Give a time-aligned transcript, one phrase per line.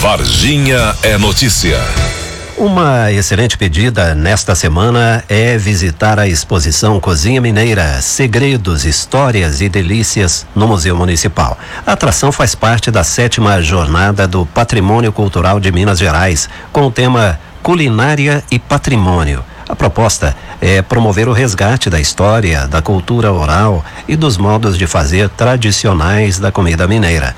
[0.00, 1.78] Varginha é notícia.
[2.56, 10.46] Uma excelente pedida nesta semana é visitar a exposição Cozinha Mineira, Segredos, Histórias e Delícias
[10.54, 11.58] no Museu Municipal.
[11.86, 16.90] A atração faz parte da sétima jornada do Patrimônio Cultural de Minas Gerais, com o
[16.90, 19.44] tema Culinária e Patrimônio.
[19.68, 24.86] A proposta é promover o resgate da história, da cultura oral e dos modos de
[24.86, 27.36] fazer tradicionais da comida mineira,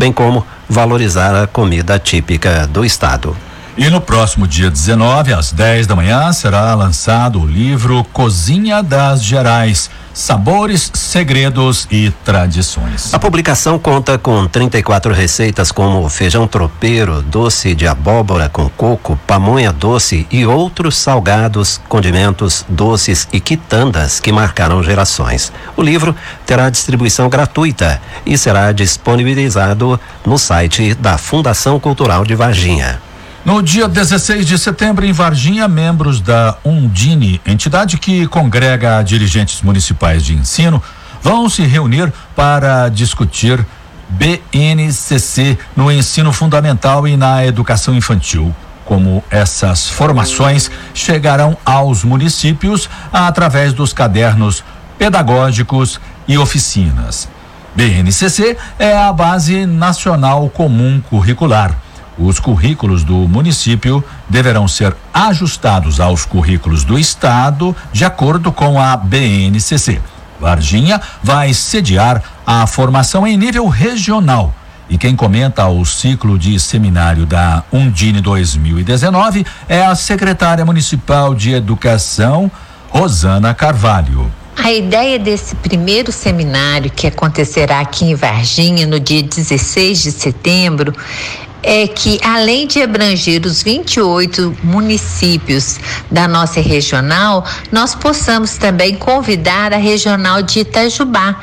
[0.00, 3.36] bem como valorizar a comida típica do estado.
[3.76, 9.22] E no próximo dia 19, às 10 da manhã, será lançado o livro Cozinha das
[9.22, 9.88] Gerais.
[10.12, 13.14] Sabores, segredos e tradições.
[13.14, 19.72] A publicação conta com 34 receitas como feijão tropeiro, doce de abóbora com coco, pamonha
[19.72, 25.52] doce e outros salgados, condimentos, doces e quitandas que marcaram gerações.
[25.76, 33.09] O livro terá distribuição gratuita e será disponibilizado no site da Fundação Cultural de Varginha.
[33.42, 40.22] No dia 16 de setembro, em Varginha, membros da Undine, entidade que congrega dirigentes municipais
[40.22, 40.82] de ensino,
[41.22, 43.64] vão se reunir para discutir
[44.10, 48.54] BNCC no ensino fundamental e na educação infantil.
[48.84, 54.62] Como essas formações chegarão aos municípios através dos cadernos
[54.98, 57.26] pedagógicos e oficinas.
[57.74, 61.74] BNCC é a Base Nacional Comum Curricular
[62.20, 68.96] os currículos do município deverão ser ajustados aos currículos do Estado, de acordo com a
[68.96, 70.00] BNCC.
[70.38, 74.54] Varginha vai sediar a formação em nível regional.
[74.88, 81.52] E quem comenta o ciclo de seminário da Undine 2019 é a secretária municipal de
[81.52, 82.50] Educação,
[82.90, 84.30] Rosana Carvalho.
[84.56, 90.92] A ideia desse primeiro seminário, que acontecerá aqui em Varginha no dia 16 de setembro,
[91.62, 95.78] é que, além de abranger os 28 municípios
[96.10, 101.40] da nossa regional, nós possamos também convidar a regional de Itajubá,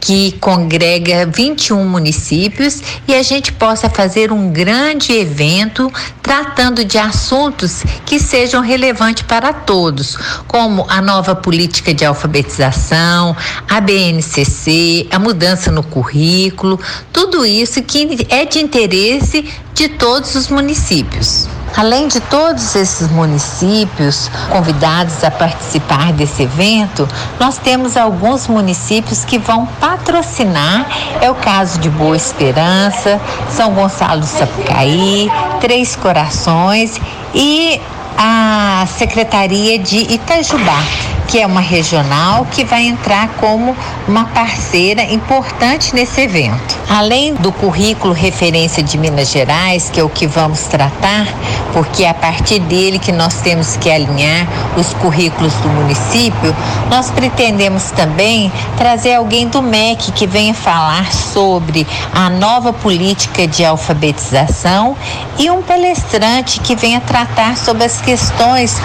[0.00, 7.82] que congrega 21 municípios e a gente possa fazer um grande evento tratando de assuntos
[8.06, 10.16] que sejam relevantes para todos,
[10.46, 13.36] como a nova política de alfabetização,
[13.68, 16.80] a BNCC, a mudança no currículo,
[17.12, 19.44] tudo isso que é de interesse
[19.74, 21.48] de todos os municípios.
[21.76, 27.08] Além de todos esses municípios convidados a participar desse evento,
[27.38, 30.86] nós temos alguns municípios que vão patrocinar.
[31.20, 33.20] É o caso de Boa Esperança,
[33.50, 37.00] São Gonçalo do Sapucaí, Três Corações
[37.34, 37.80] e
[38.18, 43.76] a Secretaria de Itajubá que é uma regional que vai entrar como
[44.08, 46.76] uma parceira importante nesse evento.
[46.88, 51.28] Além do currículo referência de Minas Gerais, que é o que vamos tratar,
[51.72, 56.54] porque é a partir dele que nós temos que alinhar os currículos do município,
[56.90, 63.64] nós pretendemos também trazer alguém do MEC que venha falar sobre a nova política de
[63.64, 64.96] alfabetização
[65.38, 68.76] e um palestrante que venha tratar sobre as questões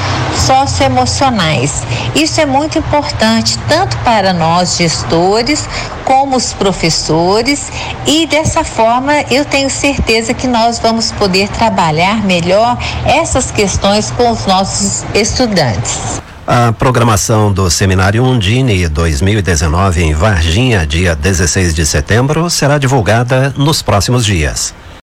[0.45, 1.81] socioemocionais.
[2.13, 5.67] Isso é muito importante, tanto para nós gestores,
[6.03, 7.71] como os professores,
[8.05, 14.31] e dessa forma eu tenho certeza que nós vamos poder trabalhar melhor essas questões com
[14.31, 16.21] os nossos estudantes.
[16.47, 23.81] A programação do Seminário Undine 2019 em Varginha, dia 16 de setembro, será divulgada nos
[23.81, 24.73] próximos dias.